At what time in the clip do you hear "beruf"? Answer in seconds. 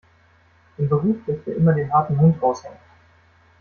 0.89-1.17